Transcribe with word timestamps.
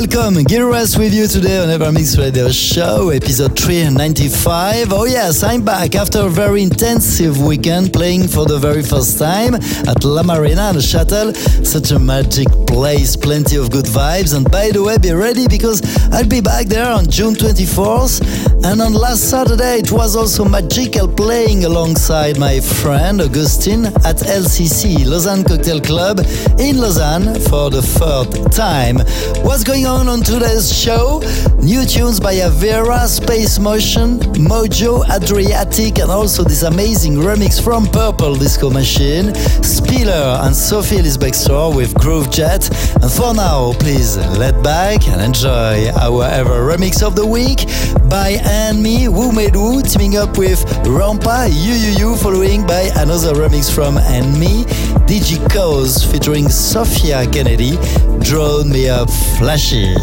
Welcome. 0.00 0.44
Gil 0.44 0.68
Everest 0.68 0.96
with 0.96 1.12
you 1.12 1.26
today 1.26 1.58
on 1.58 1.68
Evermix 1.68 2.16
Radio 2.16 2.48
Show, 2.48 3.10
episode 3.10 3.58
395. 3.58 4.94
Oh 4.94 5.04
yes, 5.04 5.42
I'm 5.42 5.62
back 5.62 5.94
after 5.94 6.20
a 6.20 6.28
very 6.30 6.62
intensive 6.62 7.38
weekend 7.38 7.92
playing 7.92 8.26
for 8.26 8.46
the 8.46 8.58
very 8.58 8.82
first 8.82 9.18
time 9.18 9.56
at 9.56 10.02
La 10.02 10.22
Marina 10.22 10.72
and 10.72 10.82
Shuttle. 10.82 11.34
Such 11.34 11.90
a 11.90 11.98
magic 11.98 12.48
place, 12.70 13.16
plenty 13.16 13.56
of 13.56 13.70
good 13.70 13.84
vibes. 13.84 14.32
And 14.34 14.48
by 14.48 14.70
the 14.70 14.82
way, 14.82 14.96
be 14.96 15.12
ready 15.12 15.46
because 15.48 15.82
I'll 16.12 16.26
be 16.26 16.40
back 16.40 16.66
there 16.66 16.90
on 16.90 17.10
June 17.10 17.34
24th. 17.34 18.22
And 18.64 18.80
on 18.80 18.92
last 18.92 19.28
Saturday, 19.28 19.78
it 19.78 19.90
was 19.90 20.14
also 20.14 20.44
magical 20.44 21.08
playing 21.08 21.64
alongside 21.64 22.38
my 22.38 22.60
friend 22.60 23.20
Augustine 23.20 23.86
at 23.86 24.18
LCC, 24.22 25.04
Lausanne 25.04 25.44
Cocktail 25.44 25.80
Club 25.80 26.20
in 26.58 26.78
Lausanne 26.78 27.40
for 27.48 27.70
the 27.70 27.82
third 27.82 28.52
time. 28.52 28.98
What's 29.44 29.64
going 29.64 29.86
on 29.86 30.08
on 30.08 30.20
today's 30.20 30.70
show? 30.72 31.20
New 31.58 31.84
tunes 31.84 32.20
by 32.20 32.34
Avera, 32.34 33.06
Space 33.08 33.58
Motion, 33.58 34.20
Mojo, 34.48 35.02
Adriatic, 35.10 35.98
and 35.98 36.10
also 36.10 36.44
this 36.44 36.62
amazing 36.62 37.14
remix 37.14 37.60
from 37.62 37.86
Purple 37.86 38.34
Disco 38.36 38.70
Machine, 38.70 39.34
Spiller 39.62 40.38
and 40.44 40.54
Sophie 40.54 40.98
Ellis-Bextor 40.98 41.74
with 41.74 41.94
Groovejet. 41.94 42.59
And 43.02 43.10
for 43.10 43.34
now, 43.34 43.72
please 43.78 44.16
let 44.38 44.62
back 44.62 45.08
and 45.08 45.20
enjoy 45.20 45.90
our 46.00 46.24
ever 46.24 46.60
remix 46.66 47.02
of 47.02 47.16
the 47.16 47.26
week 47.26 47.66
by 48.08 48.38
&ME, 48.74 49.08
Woo 49.08 49.32
Made 49.32 49.56
Woo, 49.56 49.82
teaming 49.82 50.16
up 50.16 50.36
with 50.36 50.64
Rampa, 50.84 51.48
You 51.50 52.16
following 52.16 52.66
by 52.66 52.90
another 52.96 53.32
remix 53.34 53.72
from 53.72 53.98
and 53.98 54.38
me, 54.38 54.64
DJ 55.06 55.38
Koze 55.48 56.04
featuring 56.10 56.48
Sophia 56.48 57.26
Kennedy, 57.30 57.78
Drone 58.20 58.68
Me 58.70 58.88
Up 58.88 59.08
Flashy. 59.38 59.94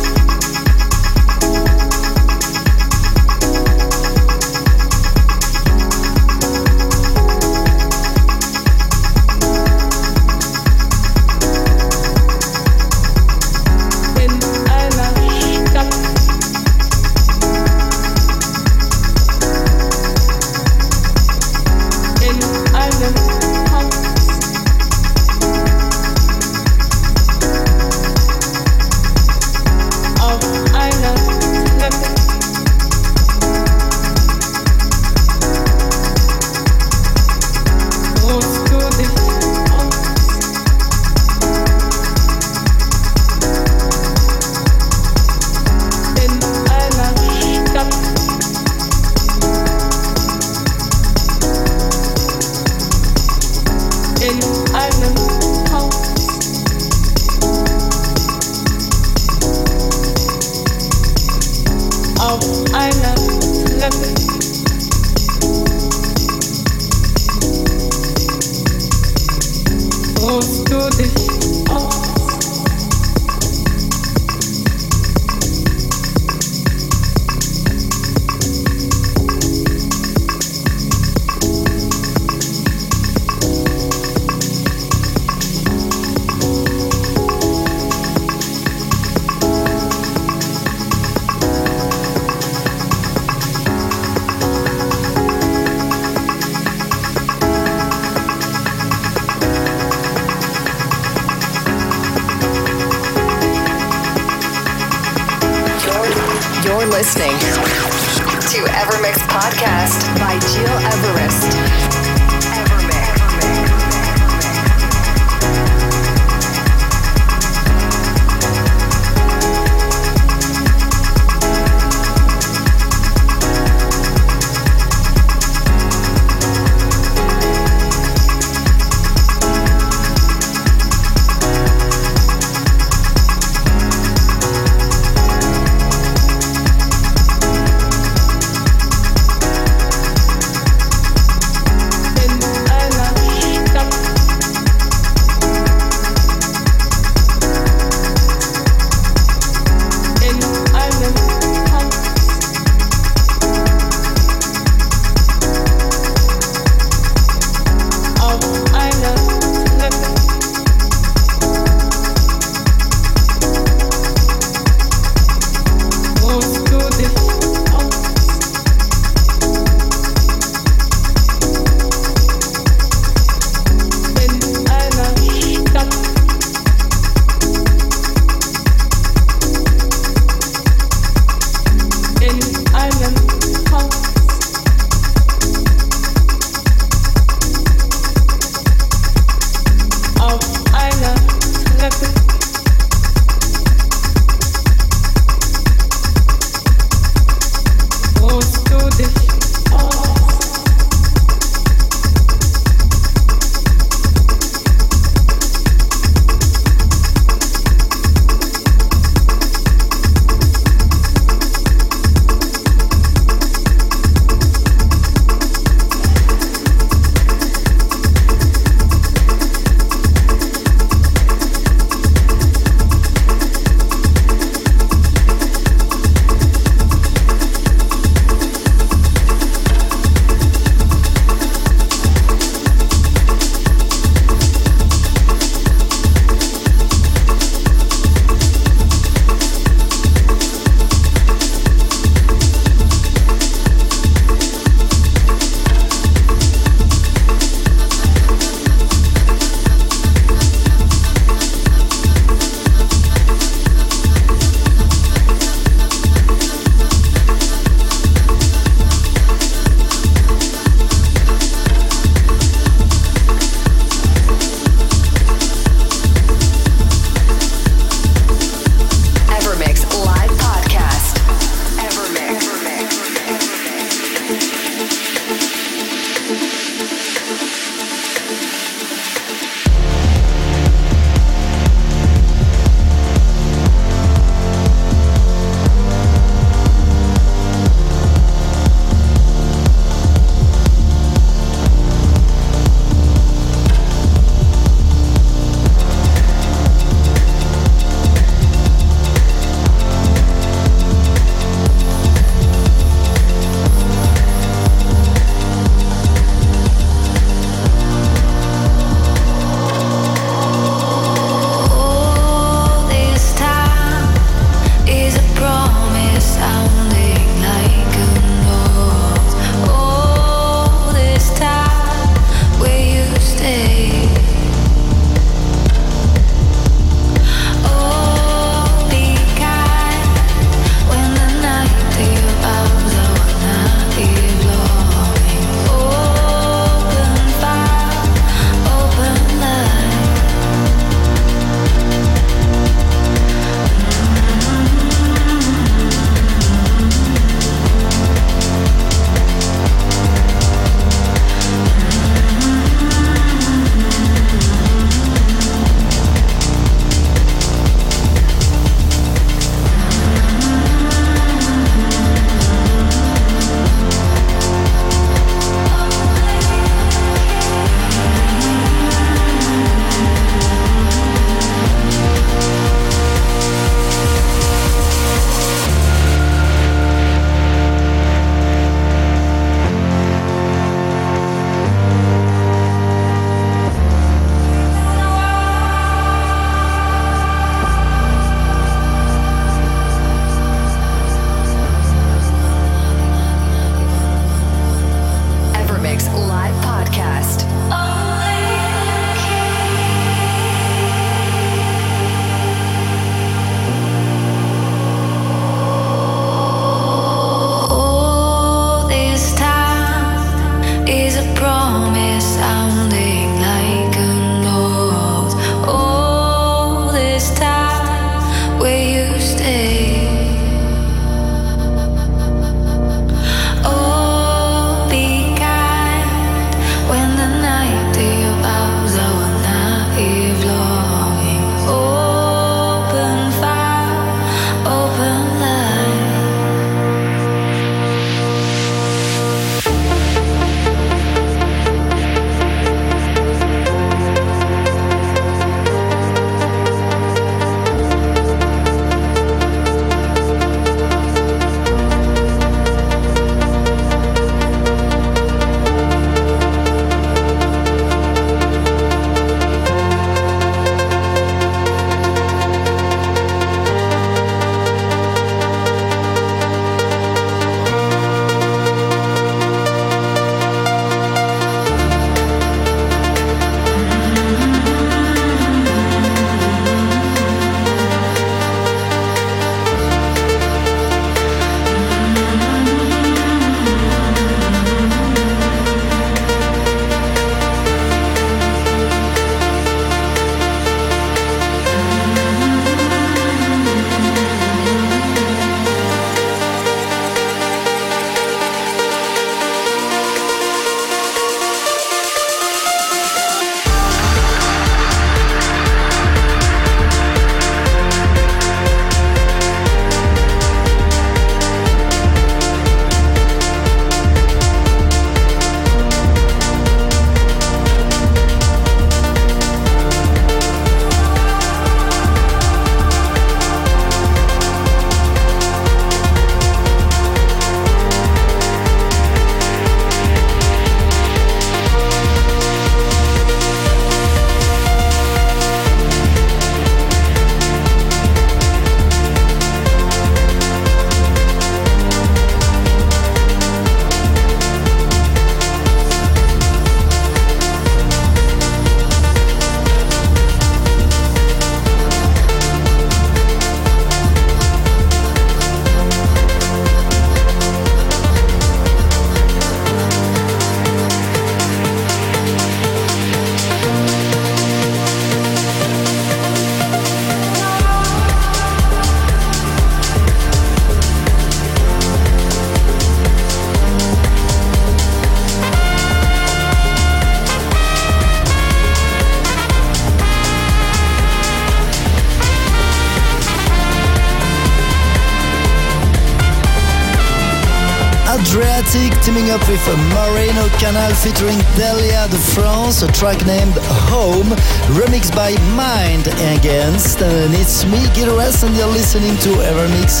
Canal 590.70 590.94
featuring 590.94 591.36
Delia 591.56 592.06
de 592.06 592.16
France, 592.16 592.84
a 592.84 592.92
track 592.92 593.26
named 593.26 593.58
Home, 594.00 594.32
remixed 594.80 595.14
by 595.14 595.36
Mind 595.54 596.06
Against. 596.32 597.02
And 597.02 597.34
it's 597.34 597.66
me, 597.66 597.84
Gil 597.94 598.08
Everest, 598.18 598.44
and 598.44 598.56
you're 598.56 598.66
listening 598.66 599.14
to 599.18 599.28
Evermix 599.44 600.00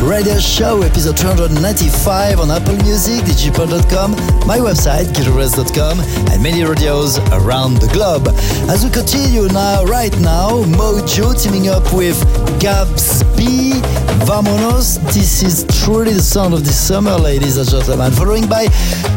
Radio 0.00 0.38
Show, 0.38 0.82
episode 0.82 1.16
295 1.16 2.38
on 2.38 2.50
Apple 2.52 2.76
Music, 2.84 3.24
digipod.com, 3.24 4.12
my 4.46 4.58
website, 4.58 5.06
gileverest.com, 5.14 5.98
and 6.30 6.40
many 6.40 6.62
radios 6.62 7.18
around 7.32 7.78
the 7.78 7.88
globe. 7.92 8.28
As 8.70 8.84
we 8.84 8.90
continue 8.90 9.48
now, 9.48 9.82
right 9.82 10.16
now, 10.20 10.62
Mojo 10.78 11.34
teaming 11.34 11.68
up 11.68 11.92
with 11.92 12.22
Gabs 12.60 13.24
B. 13.36 13.72
Vamonos. 14.30 15.00
This 15.12 15.42
is 15.42 15.66
truly 15.82 16.12
the 16.12 16.22
sound 16.22 16.54
of 16.54 16.64
the 16.64 16.72
summer, 16.72 17.16
ladies 17.16 17.56
and 17.56 17.68
gentlemen. 17.68 18.12
Following 18.12 18.46
by 18.46 18.66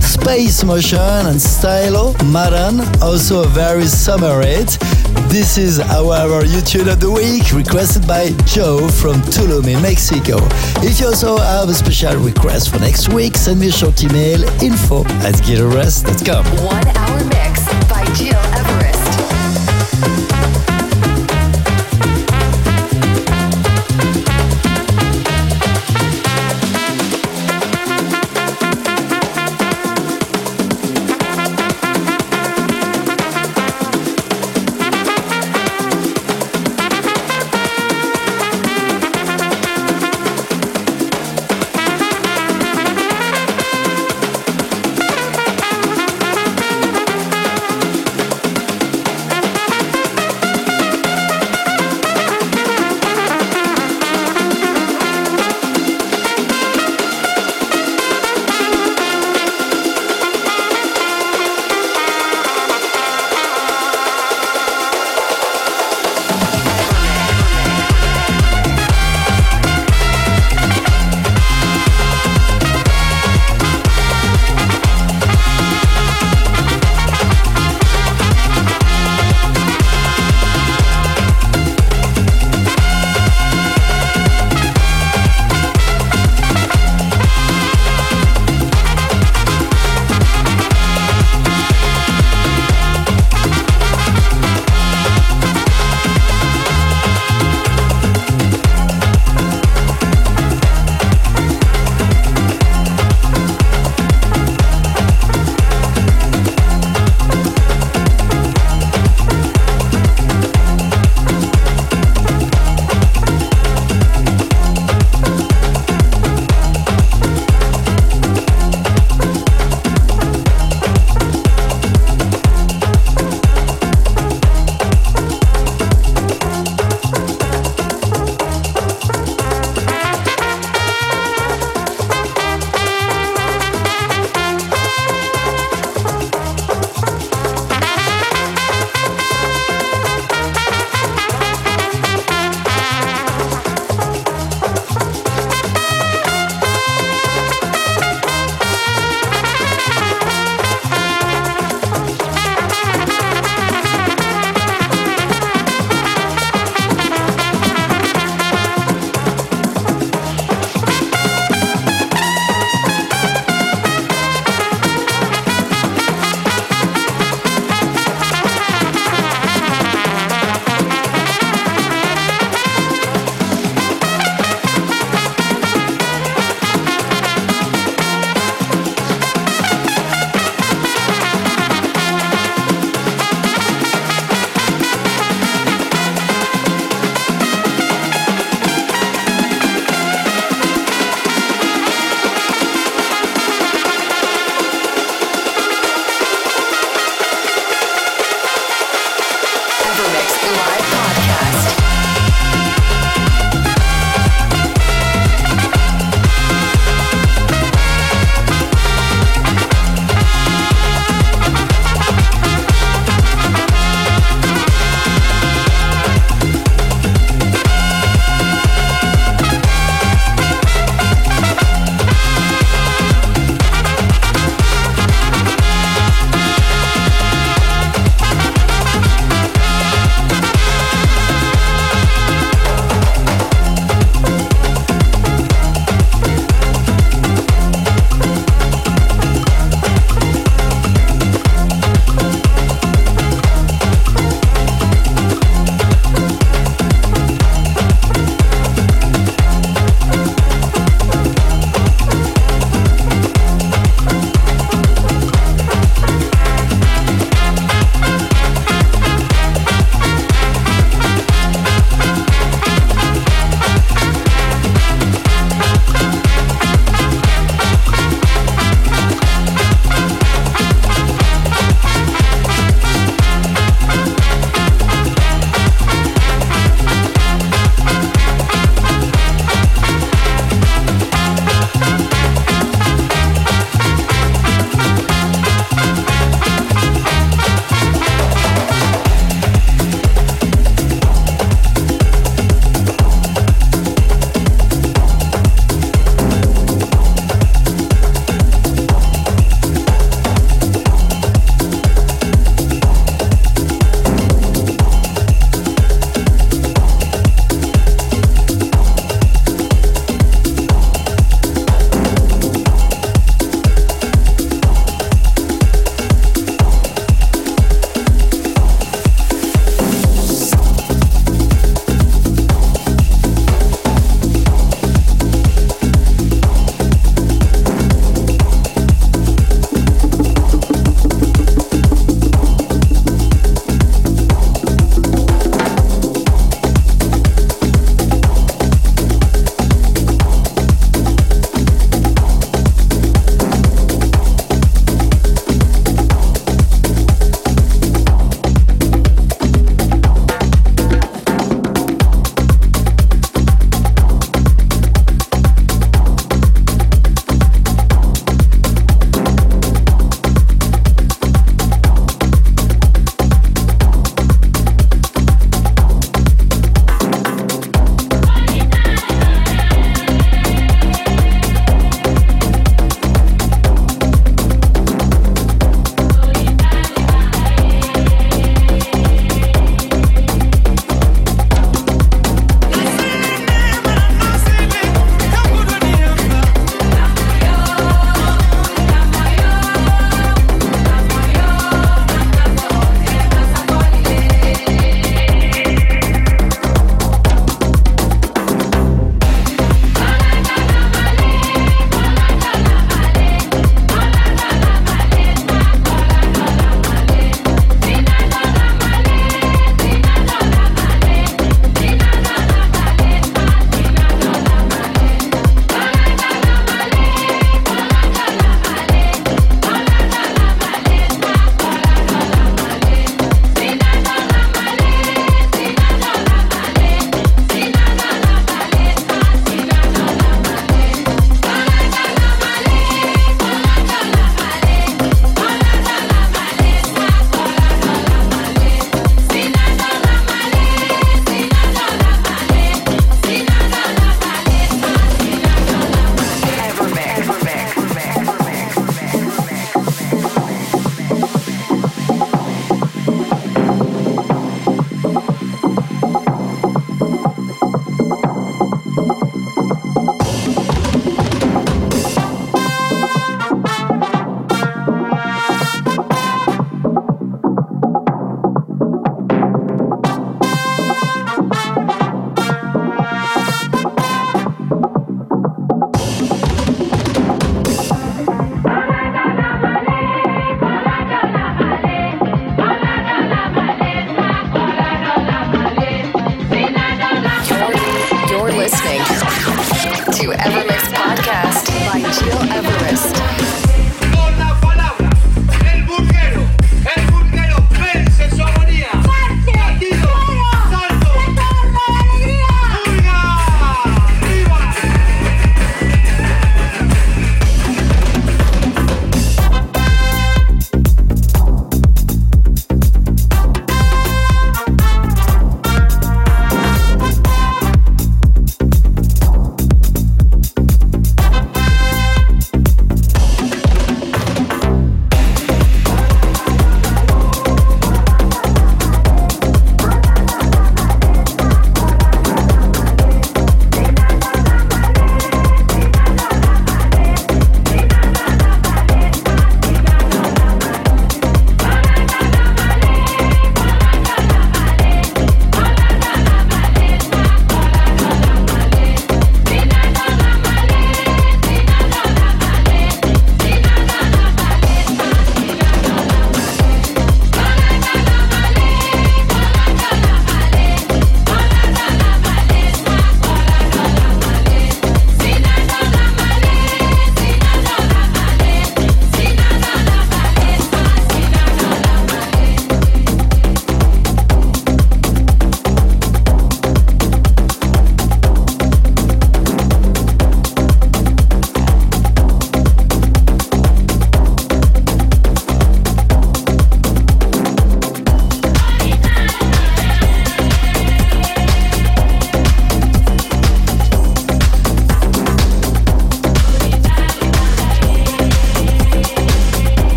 Space 0.00 0.62
Motion 0.62 0.98
and 1.00 1.40
Stylo 1.40 2.12
Maran, 2.26 2.80
also 3.02 3.42
a 3.42 3.46
very 3.46 3.86
summer 3.86 4.19
hit. 4.20 4.78
This 5.30 5.56
is 5.56 5.80
our 5.80 6.42
YouTube 6.42 6.92
of 6.92 7.00
the 7.00 7.10
week, 7.10 7.52
requested 7.52 8.06
by 8.06 8.28
Joe 8.44 8.86
from 8.88 9.16
Tulum 9.32 9.64
Mexico. 9.80 10.36
If 10.84 11.00
you 11.00 11.06
also 11.06 11.38
have 11.38 11.70
a 11.70 11.74
special 11.74 12.16
request 12.16 12.70
for 12.70 12.78
next 12.80 13.08
week, 13.14 13.34
send 13.34 13.60
me 13.60 13.68
a 13.68 13.72
short 13.72 14.02
email 14.04 14.42
info 14.62 15.04
at 15.24 15.36
gileverest.com. 15.40 16.44
One 16.66 16.86
hour 16.96 17.24
mix 17.24 17.64
by 17.88 18.04
Gil 18.18 18.59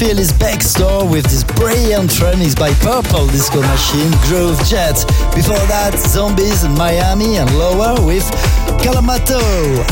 feel 0.00 0.16
his 0.16 0.32
backstore 0.32 1.04
with 1.10 1.24
this 1.24 1.44
brilliant 1.44 2.08
remix 2.24 2.58
by 2.58 2.72
Purple 2.80 3.26
Disco 3.26 3.60
Machine, 3.60 4.10
Groovejet. 4.24 5.04
Before 5.34 5.60
that, 5.68 5.92
Zombies 5.98 6.64
in 6.64 6.72
Miami 6.72 7.36
and 7.36 7.50
Lower 7.58 8.00
with 8.00 8.24
Kalamato. 8.80 9.40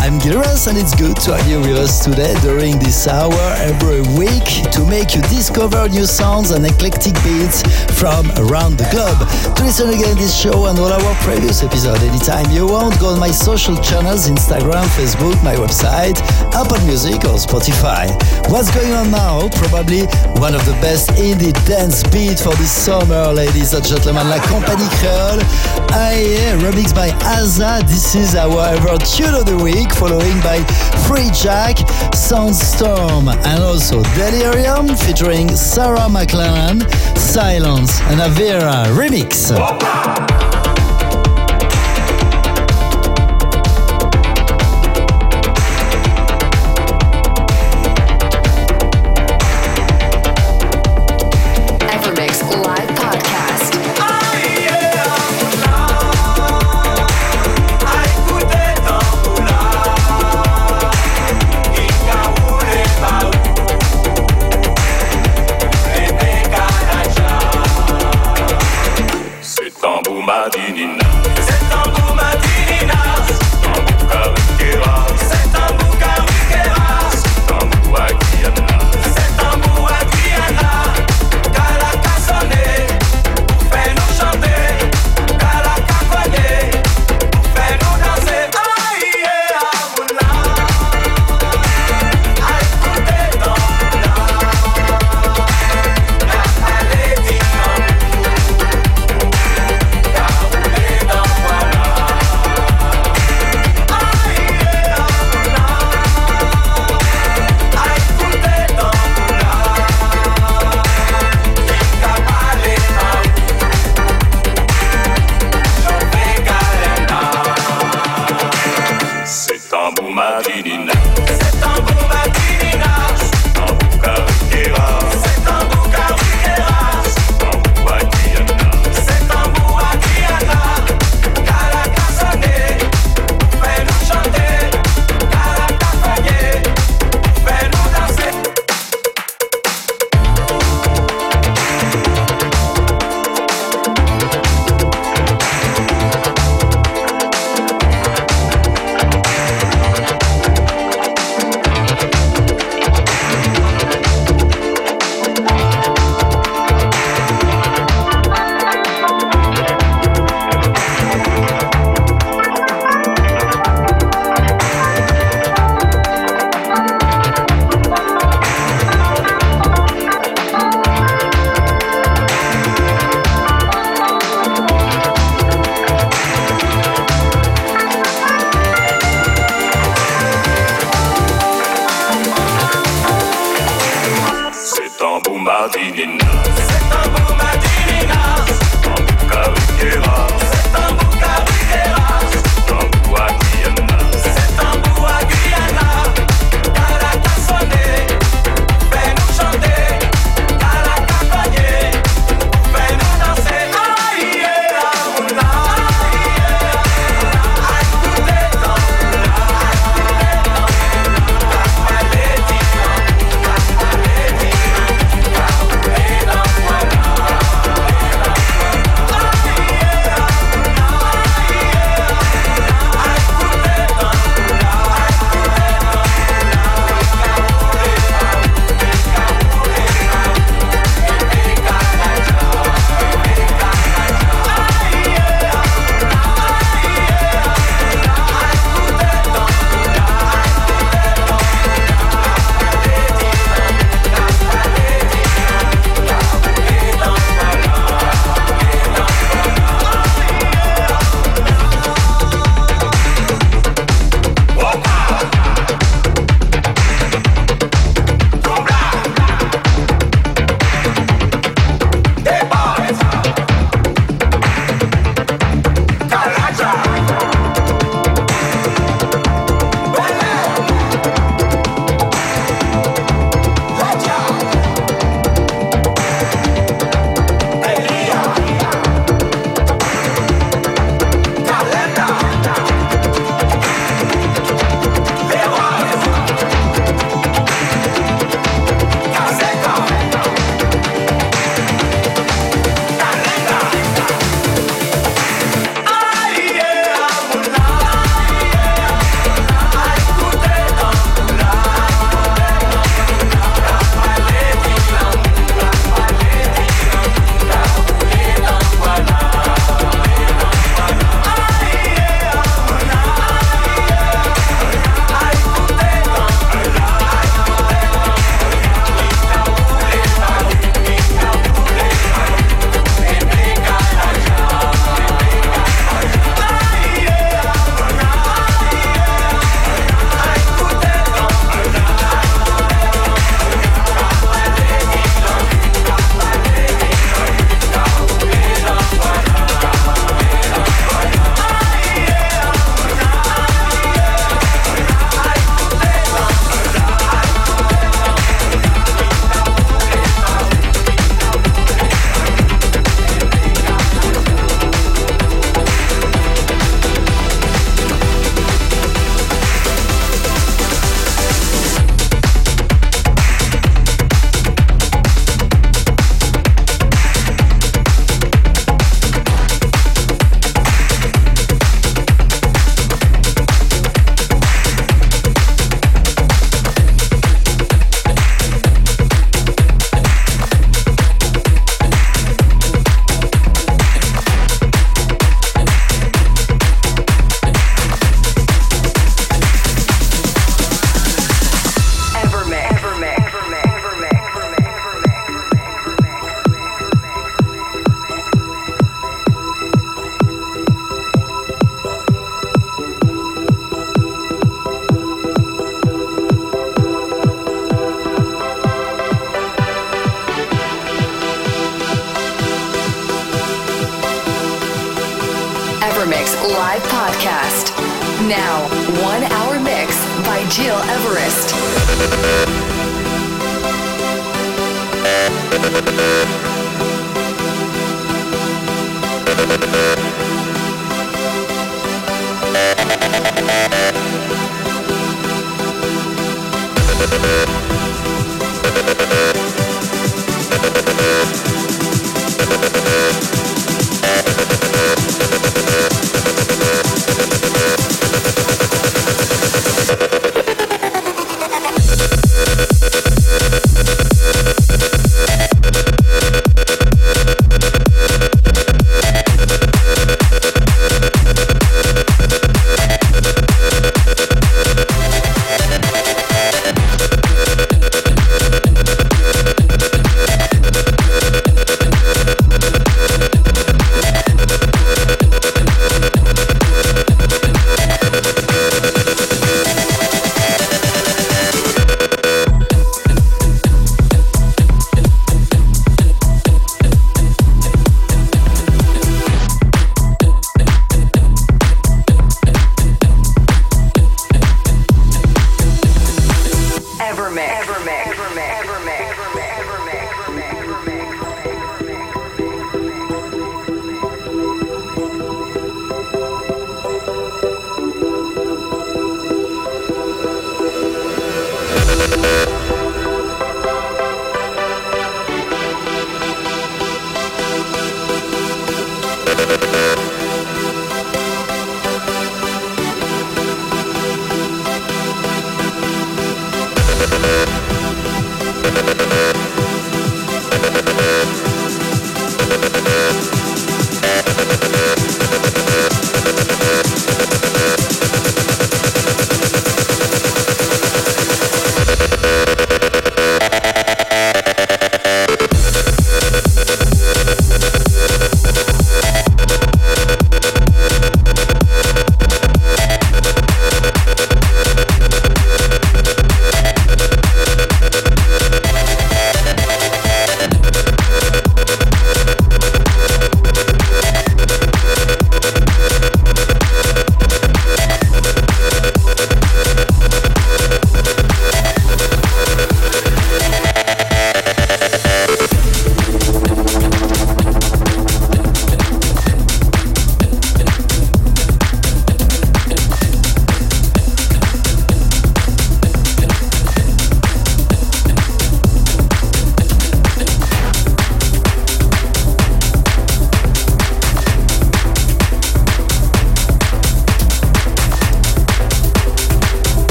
I'm 0.00 0.18
Gil 0.18 0.38
Everest 0.38 0.66
and 0.66 0.78
it's 0.78 0.94
good 0.94 1.16
to 1.28 1.36
have 1.36 1.46
you 1.46 1.60
with 1.60 1.76
us 1.76 2.02
today 2.04 2.34
during 2.40 2.78
this 2.78 3.06
hour 3.06 3.36
every 3.60 4.00
week 4.16 4.48
to 4.72 4.80
make 4.88 5.14
you 5.14 5.20
discover 5.28 5.88
new 5.88 6.06
sounds 6.06 6.50
and 6.52 6.64
eclectic 6.64 7.12
beats 7.22 7.60
from 8.00 8.24
around 8.48 8.80
the 8.80 8.88
globe. 8.88 9.20
To 9.56 9.62
listen 9.62 9.90
again 9.90 10.16
this 10.16 10.32
show 10.32 10.66
and 10.66 10.78
all 10.78 10.88
our 10.92 11.14
previous 11.20 11.62
episodes 11.62 12.02
anytime 12.02 12.50
you 12.50 12.66
want, 12.66 12.98
go 12.98 13.08
on 13.12 13.20
my 13.20 13.30
social 13.30 13.76
channels, 13.76 14.30
Instagram, 14.30 14.88
Facebook, 14.96 15.36
my 15.44 15.54
website, 15.54 16.16
Apple 16.56 16.80
Music 16.86 17.20
or 17.28 17.36
Spotify. 17.36 18.08
What's 18.48 18.72
going 18.74 18.92
on 18.92 19.10
now? 19.10 19.48
Probably 19.68 20.08
one 20.40 20.54
of 20.54 20.64
the 20.64 20.76
best 20.80 21.10
indie 21.20 21.52
dance 21.66 22.02
beat 22.08 22.40
for 22.40 22.56
this 22.56 22.72
summer, 22.72 23.32
ladies 23.32 23.74
and 23.74 23.84
gentlemen, 23.84 24.28
La 24.28 24.40
Compagnie 24.48 24.88
Creole. 24.96 25.44
Aye, 25.92 26.56
remix 26.64 26.94
by 26.94 27.10
Aza. 27.36 27.82
This 27.88 28.14
is 28.14 28.34
our 28.34 28.77
ever 28.78 28.98
tune 28.98 29.34
of 29.34 29.44
the 29.44 29.56
week, 29.56 29.92
following 29.92 30.38
by 30.40 30.62
Free 31.06 31.30
Jack, 31.32 31.76
Soundstorm, 32.14 33.28
and 33.44 33.62
also 33.62 34.02
Delirium 34.14 34.94
featuring 34.96 35.48
Sarah 35.56 36.08
McLachlan, 36.08 36.88
Silence, 37.18 38.00
and 38.02 38.20
Avira 38.20 38.84
remix. 38.94 40.27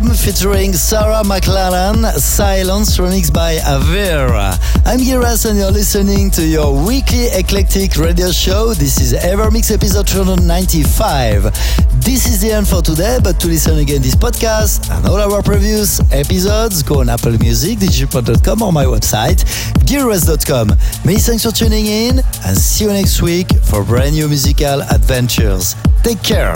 Verb 0.00 0.16
featuring 0.16 0.72
Sarah 0.72 1.22
McLachlan, 1.22 2.06
Silence 2.18 2.96
remixed 2.96 3.34
by 3.34 3.56
Avira. 3.56 4.56
I'm 4.86 4.98
Gil 4.98 5.16
Everest 5.16 5.44
and 5.44 5.58
you're 5.58 5.70
listening 5.70 6.30
to 6.30 6.46
your 6.46 6.72
weekly 6.86 7.26
eclectic 7.26 7.96
radio 7.96 8.30
show. 8.30 8.72
This 8.72 9.00
is 9.02 9.12
Evermix 9.12 9.70
episode 9.70 10.06
295. 10.06 11.42
This 12.00 12.26
is 12.26 12.40
the 12.40 12.52
end 12.52 12.68
for 12.68 12.80
today, 12.80 13.18
but 13.22 13.38
to 13.40 13.48
listen 13.48 13.78
again 13.78 14.00
this 14.00 14.14
podcast 14.14 14.90
and 14.96 15.06
all 15.06 15.20
our 15.20 15.42
previous 15.42 16.00
episodes, 16.10 16.82
go 16.82 17.00
on 17.00 17.10
Apple 17.10 17.36
Music, 17.36 17.78
digipod.com 17.78 18.62
or 18.62 18.72
my 18.72 18.86
website, 18.86 19.44
gileverest.com. 19.84 20.68
Many 21.04 21.18
thanks 21.18 21.44
for 21.44 21.52
tuning 21.52 21.84
in 21.84 22.20
and 22.46 22.56
see 22.56 22.86
you 22.86 22.92
next 22.92 23.20
week 23.20 23.48
for 23.62 23.84
brand 23.84 24.14
new 24.14 24.26
musical 24.26 24.80
adventures. 24.82 25.76
Take 26.02 26.22
care. 26.22 26.54